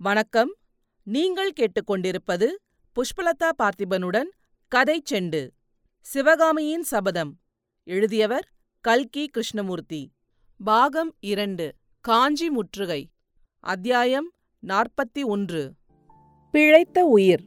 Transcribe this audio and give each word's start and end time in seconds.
வணக்கம். 0.00 0.54
நீங்கள் 1.04 1.52
கேட்டுக்கொண்டிருப்பது 1.60 2.46
புஷ்பலதா 2.96 3.48
பார்த்திபனுடன் 3.62 4.28
கதை 4.68 5.02
செண்டு. 5.10 5.48
சிவகாமியின் 6.00 6.82
சபதம். 6.82 7.36
எழுதியவர் 7.84 8.48
கல்கி 8.80 9.26
கிருஷ்ணமூர்த்தி. 9.26 10.10
பாகம் 10.64 11.14
இரண்டு 11.20 11.74
காஞ்சி 12.00 12.50
முற்றுகை. 12.50 13.10
அத்தியாயம் 13.60 14.32
நாற்பத்தி 14.66 15.24
ஒன்று. 15.24 15.72
பிழைத்த 16.50 17.04
உயிர். 17.04 17.44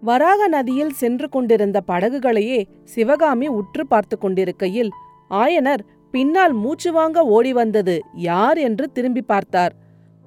வராக 0.00 0.48
நதியில் 0.48 0.92
சென்று 0.92 1.28
கொண்டிருந்த 1.28 1.82
படகுகளையே 1.86 2.64
சிவகாமி 2.84 3.48
உற்று 3.48 3.86
பார்த்து 3.86 4.18
கொண்டிருக்கையில் 4.18 4.90
ஆயனர் 5.30 5.80
பின்னால் 6.10 6.52
மூச்சு 6.52 6.92
வாங்க 6.92 7.22
ஓடி 7.22 7.52
வந்தது 7.52 8.00
யார் 8.14 8.58
என்று 8.58 8.92
திரும்பி 8.92 9.22
பார்த்தார். 9.22 9.79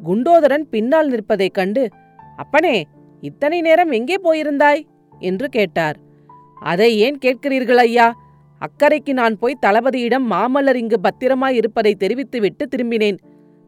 குண்டோதரன் 0.03 0.65
பின்னால் 0.69 1.09
நிற்பதைக் 1.09 1.53
கண்டு 1.53 1.83
அப்பனே 2.35 2.75
இத்தனை 3.21 3.61
நேரம் 3.61 3.91
எங்கே 3.91 4.15
போயிருந்தாய்? 4.23 4.81
என்று 5.19 5.49
கேட்டார். 5.49 5.97
அதை 6.61 6.89
ஏன் 6.97 7.17
கேட்கிறீர்கள் 7.25 7.75
ஐயா? 7.75 8.07
அக்கறைக்கு 8.61 9.13
நான் 9.13 9.37
போய் 9.37 9.61
தளபதியிடம் 9.65 10.25
மாமல்லர் 10.31 10.75
இங்கு 10.75 10.99
பத்திரமாய் 10.99 11.55
இருப்பதை 11.55 11.95
தெரிவித்துவிட்டு 11.95 12.67
திரும்பினேன். 12.67 13.17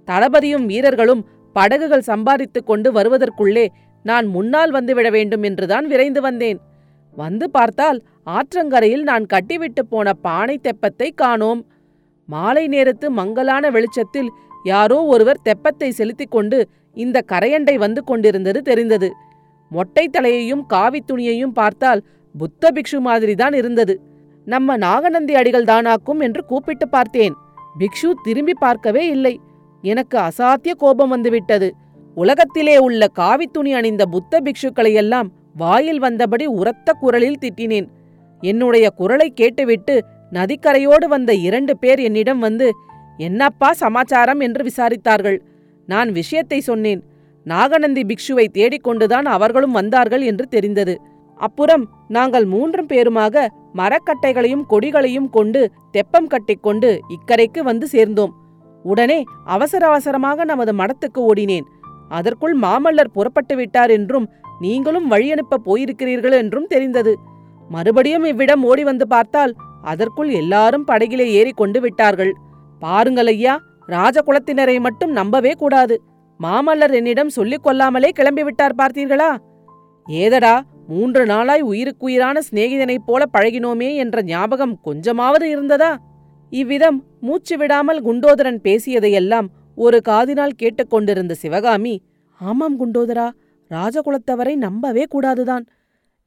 தளபதியும் 0.08 0.66
வீரர்களும் 0.66 1.26
படகுகள் 1.54 2.02
சம்பாதித்துக் 2.02 2.66
கொண்டு 2.66 2.92
வருவதற்குள்ளே 2.92 3.66
நான் 4.06 4.26
முன்னால் 4.26 4.74
வந்துவிட 4.74 5.12
வேண்டும் 5.12 5.44
என்றுதான் 5.44 5.86
விரைந்து 5.88 6.22
வந்தேன். 6.22 6.60
வந்து 7.18 7.50
பார்த்தால் 7.50 8.00
ஆற்றங்கரையில் 8.28 9.04
நான் 9.04 9.26
கட்டிவிட்டு 9.26 9.86
போன 9.86 10.14
பானை 10.14 10.60
தெப்பத்தை 10.64 11.10
காணோம். 11.16 11.62
மாலை 12.30 12.68
நேரத்து 12.68 13.12
மங்கலான 13.12 13.70
வெளிச்சத்தில் 13.70 14.30
யாரோ 14.66 14.98
ஒருவர் 15.04 15.44
தெப்பத்தை 15.46 15.90
செலுத்திக் 15.90 16.32
கொண்டு 16.32 16.58
இந்த 16.94 17.18
கரையண்டை 17.32 17.76
வந்து 17.76 18.04
கொண்டிருந்தது 18.04 18.62
தெரிந்தது. 18.62 19.10
மொட்டை 19.72 20.10
தலையையும் 20.10 20.66
காவி 20.66 21.00
துணியையும் 21.08 21.54
பார்த்தால் 21.54 22.04
புத்த 22.36 22.72
பிக்ஷு 22.74 23.00
மாதிரிதான் 23.00 23.54
இருந்தது. 23.54 23.96
நம்ம 24.48 24.78
நாகநந்தி 24.78 25.34
அடிகள் 25.36 25.64
தானாக்கும் 25.64 26.20
என்று 26.20 26.46
கூப்பிட்டு 26.46 26.88
பார்த்தேன். 26.88 27.36
பிக்ஷு 27.80 28.10
திரும்பி 28.24 28.54
பார்க்கவே 28.60 29.04
இல்லை. 29.08 29.40
எனக்கு 29.84 30.18
அசாத்திய 30.20 30.74
கோபம் 30.78 31.10
வந்துவிட்டது. 31.10 31.70
உலகத்திலே 32.16 32.76
உள்ள 32.78 33.08
காவித்துணி 33.20 33.72
அணிந்த 33.72 34.06
புத்த 34.06 34.42
பிக்ஷுக்களையெல்லாம் 34.44 35.30
வாயில் 35.56 36.02
வந்தபடி 36.02 36.46
உரத்த 36.60 36.94
குரலில் 36.94 37.42
திட்டினேன். 37.42 37.88
என்னுடைய 38.44 38.90
குரலை 38.90 39.30
கேட்டுவிட்டு 39.30 39.96
நதிக்கரையோடு 40.32 41.08
வந்த 41.08 41.34
இரண்டு 41.34 41.74
பேர் 41.78 42.00
என்னிடம் 42.00 42.40
வந்து 42.40 42.68
என்னப்பா 43.18 43.70
சமாச்சாரம் 43.74 44.40
என்று 44.40 44.62
விசாரித்தார்கள். 44.64 45.38
நான் 45.88 46.10
விஷயத்தை 46.12 46.60
சொன்னேன். 46.62 47.02
நாகநந்தி 47.46 48.04
பிக்ஷுவை 48.04 48.46
தேடிக்கொண்டுதான் 48.58 49.28
அவர்களும் 49.36 49.72
வந்தார்கள் 49.72 50.22
என்று 50.22 50.46
தெரிந்தது. 50.48 50.96
அப்புறம் 51.40 51.84
நாங்கள் 52.08 52.46
மூன்றும் 52.46 52.90
பேருமாக 52.92 53.46
மரக்கட்டைகளையும் 53.74 54.66
கொடிகளையும் 54.72 55.30
கொண்டு 55.30 55.62
தெப்பம் 55.92 56.28
கட்டிக்கொண்டு 56.28 56.90
இக்கரைக்கு 57.10 57.62
வந்து 57.64 57.88
சேர்ந்தோம். 57.88 58.34
உடனே 58.86 59.20
அவசர 59.46 59.82
அவசரமாக 59.88 60.44
நமது 60.44 60.74
மடத்துக்கு 60.74 61.22
ஓடினேன். 61.30 61.68
அதற்குள் 62.10 62.56
மாமல்லர் 62.60 63.14
புறப்பட்டு 63.14 63.56
விட்டார் 63.56 63.90
என்றும் 63.90 64.28
நீங்களும் 64.62 65.08
வழியனுப்ப 65.12 65.62
போயிருக்கிறீர்கள் 65.68 66.36
என்றும் 66.42 66.68
தெரிந்தது. 66.68 67.14
மறுபடியும் 67.70 68.26
இவ்விடம் 68.26 68.64
ஓடி 68.64 68.84
வந்து 68.84 69.08
பார்த்தால் 69.08 69.54
அதற்குள் 69.84 70.30
எல்லாரும் 70.30 70.86
படகிலே 70.88 71.26
ஏறி 71.40 71.52
கொண்டு 71.52 71.80
விட்டார்கள். 71.82 72.34
பாருங்கள் 72.86 73.30
ஐயா 73.34 73.54
ராஜகுலத்தினரை 73.88 74.78
மட்டும் 74.86 75.12
நம்பவே 75.12 75.52
கூடாது. 75.62 75.96
மாமல்லர் 76.40 76.94
என்னிடம் 77.00 77.36
சொல்லிக் 77.36 77.66
கொள்ளாமலே 77.66 78.10
கிளம்பிவிட்டார் 78.20 78.80
பார்த்தீர்களா? 78.82 79.30
ஏதடா 80.08 80.56
மூன்று 80.88 81.22
நாளாய் 81.26 81.64
உயிருக்குயிரான 81.70 82.42
சிநேகிதனைப் 82.48 83.06
போல 83.06 83.22
பழகினோமே 83.36 83.90
என்ற 83.96 84.22
ஞாபகம் 84.24 84.76
கொஞ்சமாவது 84.82 85.46
இருந்ததா? 85.50 85.92
இவ்விதம் 86.52 87.00
மூச்சு 87.20 87.56
விடாமல் 87.58 88.02
குண்டோதரன் 88.08 88.60
பேசியதையெல்லாம் 88.66 89.48
ஒரு 89.78 89.98
காதினால் 90.10 90.60
கேட்டுக்கொண்டிருந்த 90.62 91.34
சிவகாமி 91.44 91.96
ஆமாம் 92.42 92.78
குண்டோதரா 92.82 93.28
ராஜகுலத்தவரை 93.72 94.54
நம்பவே 94.66 95.06
கூடாதுதான் 95.14 95.64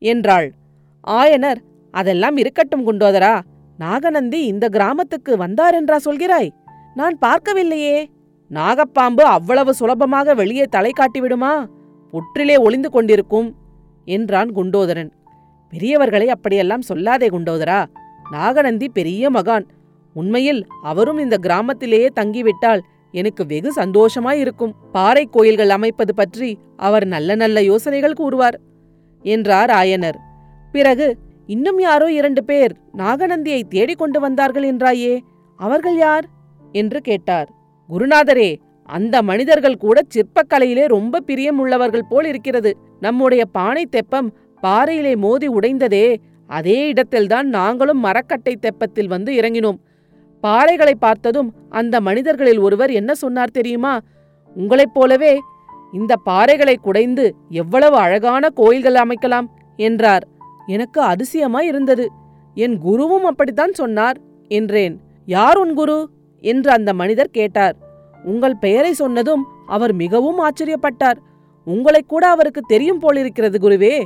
என்றாள். 0.02 0.48
ஆயனர் 1.06 1.60
அதெல்லாம் 1.94 2.36
இருக்கட்டும் 2.36 2.86
குண்டோதரா 2.88 3.34
நாகநந்தி 3.78 4.44
இந்த 4.44 4.68
கிராமத்துக்கு 4.68 5.32
வந்தாரென்றா 5.36 5.96
சொல்கிறாய்? 6.04 6.48
நான் 6.94 7.16
பார்க்கவில்லையே. 7.26 7.98
நாகப்பாம்பு 8.50 9.20
அவ்வளவு 9.20 9.74
சுலபமாக 9.74 10.34
வெளியே 10.34 10.64
தலை 10.64 10.92
காட்டிவிடுமா 10.92 11.52
புற்றிலே 12.12 12.56
ஒளிந்து 12.56 12.90
கொண்டிருக்கும் 12.90 13.48
என்றான் 14.04 14.50
குண்டோதரன். 14.54 15.10
பெரியவர்களை 15.72 16.28
அப்படியெல்லாம் 16.28 16.86
சொல்லாதே 16.88 17.28
குண்டோதரா. 17.28 17.80
நாகநந்தி 18.30 18.88
பெரிய 18.88 19.30
மகான். 19.30 19.66
உண்மையில் 20.14 20.66
அவரும் 20.82 21.18
இந்த 21.18 21.36
கிராமத்திலேயே 21.36 22.08
தங்கிவிட்டால் 22.20 22.80
எனக்கு 23.14 23.42
வெகு 23.46 23.70
சந்தோஷமாயிருக்கும் 23.76 24.76
பாறை 24.92 25.24
கோயில்கள் 25.26 25.68
அமைப்பது 25.68 26.14
பற்றி 26.14 26.58
அவர் 26.76 27.06
நல்ல 27.06 27.34
நல்ல 27.34 27.62
யோசனைகள் 27.62 28.12
கூறுவார் 28.12 28.58
என்றார் 29.24 29.70
ஆயனர். 29.70 30.18
பிறகு 30.72 31.06
இன்னும் 31.48 31.78
யாரோ 31.78 32.12
இரண்டு 32.12 32.44
பேர் 32.44 32.72
நாகநந்தியை 32.96 33.62
தேடிக் 33.62 33.98
கொண்டு 33.98 34.20
வந்தார்கள் 34.20 34.76
என்றாயே. 34.76 35.20
அவர்கள் 35.56 35.96
யார்? 35.96 36.24
என்று 36.72 37.00
கேட்டார். 37.00 37.48
குருநாதரே 37.88 38.56
அந்த 38.84 39.22
மனிதர்கள் 39.22 39.76
கூட 39.76 40.00
சிற்பக்கலையிலே 40.14 40.86
ரொம்ப 40.86 41.20
பிரியம் 41.20 41.58
உள்ளவர்கள் 41.58 42.04
போல் 42.08 42.26
இருக்கிறது. 42.26 42.76
நம்முடைய 43.00 43.44
பானை 43.44 43.86
தெப்பம் 43.86 44.32
பாறையிலே 44.60 45.16
மோதி 45.16 45.48
உடைந்ததே. 45.48 46.16
அதே 46.46 46.88
இடத்தில்தான் 46.88 47.48
நாங்களும் 47.48 47.98
மரக்கட்டை 47.98 48.58
தெப்பத்தில் 48.60 49.06
வந்து 49.06 49.32
இறங்கினோம். 49.32 49.78
பாறைகளை 50.42 50.94
பார்த்ததும் 50.94 51.52
அந்த 51.70 52.00
மனிதர்களில் 52.00 52.58
ஒருவர் 52.58 52.90
என்ன 52.90 53.14
சொன்னார் 53.14 53.50
தெரியுமா? 53.50 53.98
உங்களைப் 54.54 54.94
போலவே 54.94 55.40
இந்த 55.92 56.14
பாறைகளை 56.26 56.74
குடைந்து 56.76 57.34
எவ்வளவு 57.48 57.96
அழகான 57.96 58.48
கோயில்கள் 58.48 58.94
அமைக்கலாம் 58.94 59.46
என்றார். 59.76 60.36
எனக்கு 60.68 61.02
அதிசயமாய் 61.02 61.66
இருந்தது. 61.66 62.10
என் 62.54 62.78
குருவும் 62.84 63.24
அப்படித்தான் 63.24 63.72
சொன்னார். 63.72 64.18
என்றேன். 64.48 65.00
யார் 65.26 65.56
உன் 65.56 65.74
குரு? 65.74 66.10
என்று 66.40 66.70
அந்த 66.70 66.94
மனிதர் 66.94 67.30
கேட்டார். 67.30 67.76
உங்கள் 68.24 68.56
பெயரை 68.56 68.92
சொன்னதும் 68.92 69.46
அவர் 69.66 69.92
மிகவும் 69.92 70.38
ஆச்சரியப்பட்டார். 70.40 71.18
உங்களை 71.64 72.04
கூட 72.06 72.28
அவருக்கு 72.28 72.60
தெரியும் 72.60 72.98
போலிருக்கிறது 72.98 73.58
குருவே. 73.58 74.02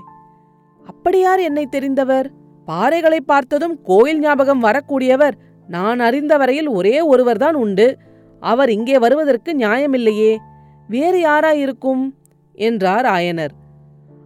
அப்படியார் 0.87 1.41
என்னை 1.41 1.69
தெரிந்தவர்? 1.71 2.25
பாறைகளை 2.67 3.21
பார்த்ததும் 3.21 3.83
கோயில் 3.83 4.19
ஞாபகம் 4.19 4.63
வரக்கூடியவர். 4.63 5.33
நான் 5.67 6.01
அறிந்த 6.01 6.37
வரையில் 6.37 6.69
ஒரே 6.69 7.01
ஒருவர்தான் 7.01 7.55
உண்டு. 7.55 7.97
அவர் 8.41 8.71
இங்கே 8.71 8.99
வருவதற்கு 8.99 9.53
நியாயமில்லையே. 9.53 10.37
வேறு 10.89 11.27
யாராயிருக்கும்? 11.27 12.11
என்றார் 12.53 13.05
ஆயனர். 13.05 13.61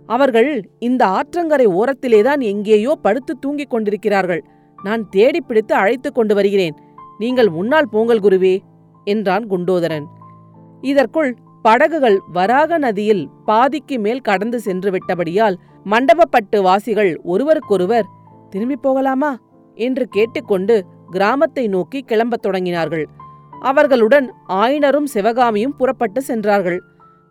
அவர்கள் 0.06 0.70
இந்த 0.78 1.06
ஆற்றங்கரை 1.06 1.66
ஓரத்திலேதான் 1.66 2.40
எங்கேயோ 2.40 2.98
படுத்து 3.02 3.38
தூங்கிக் 3.38 3.70
கொண்டிருக்கிறார்கள். 3.70 4.44
நான் 4.82 5.08
தேடி 5.08 5.40
பிடித்து 5.40 5.74
அழைத்துக் 5.74 6.14
கொண்டு 6.14 6.34
வருகிறேன். 6.34 6.76
நீங்கள் 7.18 7.48
முன்னால் 7.48 7.88
போங்கள் 7.88 8.18
குருவே 8.18 8.58
என்றான் 9.04 9.50
குண்டோதரன். 9.50 10.06
இதற்குள் 10.80 11.36
படகுகள் 11.62 12.20
வராக 12.32 12.78
நதியில் 12.78 13.28
பாதிக்கு 13.44 13.98
மேல் 13.98 14.20
கடந்து 14.20 14.60
சென்று 14.60 14.90
விட்டபடியால் 14.90 15.56
மண்டபப்பட்டு 15.84 16.62
வாசிகள் 16.62 17.20
ஒருவருக்கொருவர் 17.24 18.04
திரும்பி 18.50 18.76
போகலாமா? 18.76 19.38
என்று 19.74 20.08
கேட்டுக்கொண்டு 20.08 20.84
கிராமத்தை 21.10 21.68
நோக்கி 21.68 22.00
கிளம்பத் 22.00 22.46
தொடங்கினார்கள். 22.46 23.04
அவர்களுடன் 23.60 24.32
ஆயினரும் 24.48 25.04
சிவகாமியும் 25.04 25.76
புறப்பட்டு 25.76 26.22
சென்றார்கள். 26.22 26.82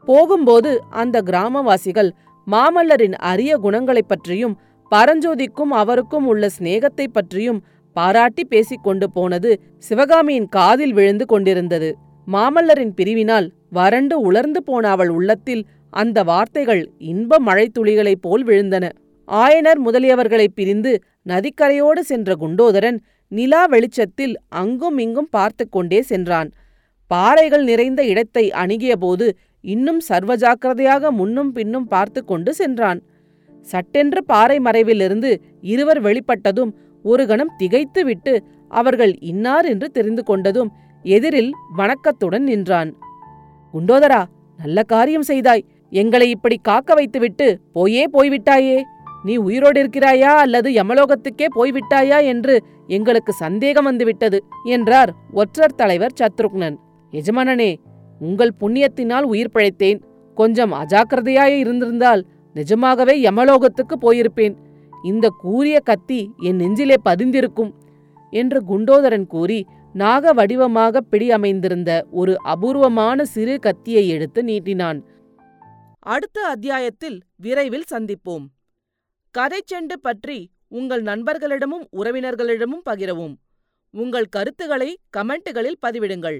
போகும்போது 0.06 0.84
அந்த 0.90 1.22
கிராமவாசிகள் 1.26 2.12
மாமல்லரின் 2.52 3.14
அரிய 3.14 3.58
குணங்களைப் 3.58 4.08
பற்றியும் 4.08 4.58
பரஞ்சோதிக்கும் 4.92 5.72
அவருக்கும் 5.74 6.28
உள்ள 6.28 6.50
சிநேகத்தைப் 6.60 7.14
பற்றியும் 7.14 7.64
பாராட்டி 7.94 8.46
பேசிக் 8.46 8.84
கொண்டு 8.84 9.12
போனது 9.12 9.62
சிவகாமியின் 9.78 10.48
காதில் 10.48 10.94
விழுந்து 10.94 11.26
கொண்டிருந்தது. 11.26 11.98
மாமல்லரின் 12.32 12.94
பிரிவினால் 13.02 13.50
வறண்டு 13.70 14.20
உலர்ந்து 14.20 14.64
போன 14.64 14.90
அவள் 14.90 15.10
உள்ளத்தில் 15.10 15.66
அந்த 15.90 16.24
வார்த்தைகள் 16.24 16.92
இன்ப 16.98 17.40
மழைத்துளிகளைப் 17.40 18.22
போல் 18.22 18.46
விழுந்தன. 18.46 18.90
ஆயனர் 19.28 19.80
முதலியவர்களைப் 19.86 20.56
பிரிந்து 20.56 21.04
நதிக்கரையோடு 21.30 22.00
சென்ற 22.00 22.36
குண்டோதரன் 22.36 23.00
நிலா 23.28 23.66
வெளிச்சத்தில் 23.66 24.36
அங்கும் 24.50 24.98
இங்கும் 24.98 25.28
பார்த்து 25.30 25.70
கொண்டே 25.70 26.02
சென்றான். 26.02 26.50
பாறைகள் 27.08 27.64
நிறைந்த 27.64 28.06
இடத்தை 28.06 28.50
அணுகியபோது 28.50 29.32
இன்னும் 29.74 30.02
சர்வ 30.08 30.32
ஜாக்கிரதையாக 30.44 31.12
முன்னும் 31.20 31.52
பின்னும் 31.58 31.88
பார்த்து 31.94 32.20
கொண்டு 32.24 32.52
சென்றான். 32.54 33.00
சட்டென்று 33.66 34.22
பாறை 34.32 34.58
மறைவிலிருந்து 34.66 35.32
இருவர் 35.74 36.02
வெளிப்பட்டதும் 36.08 36.72
ஒரு 37.06 37.24
கணம் 37.30 37.56
திகைத்துவிட்டு 37.58 38.34
அவர்கள் 38.72 39.14
இன்னார் 39.32 39.68
என்று 39.72 39.88
தெரிந்து 39.98 40.24
கொண்டதும் 40.30 40.70
எதிரில் 41.06 41.52
வணக்கத்துடன் 41.80 42.46
நின்றான். 42.52 42.92
குண்டோதரா 43.74 44.22
நல்ல 44.60 44.80
காரியம் 44.94 45.28
செய்தாய். 45.32 45.64
எங்களை 46.02 46.28
இப்படி 46.36 46.58
காக்க 46.70 46.94
வைத்துவிட்டு 46.94 47.48
போயே 47.76 48.04
போய்விட்டாயே. 48.16 48.78
நீ 49.28 49.36
உயிரோடு 49.48 49.78
இருக்கிறாயா 49.84 50.32
அல்லது 50.44 50.70
யமலோகத்துக்கே 50.80 51.48
போய்விட்டாயா 51.58 52.18
என்று 52.32 52.56
எங்களுக்கு 52.98 53.34
சந்தேகம் 53.44 53.88
வந்துவிட்டது 53.90 54.40
என்றார் 54.76 55.12
ஒற்றர் 55.42 55.78
தலைவர் 55.82 56.18
சத்ருக்னன். 56.20 56.78
எஜமானனே 57.14 57.70
உங்கள் 58.20 58.54
புண்ணியத்தினால் 58.60 59.22
உயிர் 59.22 59.52
பிழைத்தேன். 59.54 60.02
கொஞ்சம் 60.34 60.72
அஜாக்கிரதையாய் 60.72 61.58
இருந்திருந்தால் 61.58 62.26
நிஜமாகவே 62.54 63.24
யமலோகத்துக்கு 63.24 63.96
போயிருப்பேன். 64.02 64.56
இந்த 65.04 65.30
கூரிய 65.30 65.80
கத்தி 65.80 66.32
என் 66.38 66.56
நெஞ்சிலே 66.56 66.96
பதிந்திருக்கும் 67.06 67.72
என்று 68.30 68.62
குண்டோதரன் 68.70 69.28
கூறி 69.28 69.66
நாக 69.94 70.34
வடிவமாக 70.34 71.02
பிடி 71.02 71.32
அமைந்திருந்த 71.32 72.06
ஒரு 72.12 72.42
அபூர்வமான 72.44 73.26
சிறு 73.26 73.60
கத்தியை 73.60 74.08
எடுத்து 74.08 74.44
நீட்டினான். 74.44 75.00
அடுத்த 76.00 76.42
அத்தியாயத்தில் 76.42 77.22
விரைவில் 77.36 77.84
சந்திப்போம். 77.92 78.46
கதைச்செண்டு 79.38 79.96
பற்றி 80.02 80.50
உங்கள் 80.68 81.04
நண்பர்களிடமும் 81.04 81.86
உறவினர்களிடமும் 81.92 82.84
பகிரவும். 82.90 83.34
உங்கள் 83.92 84.26
கருத்துக்களை 84.26 84.98
கமெண்ட்டுகளில் 85.18 85.82
பதிவிடுங்கள். 85.86 86.40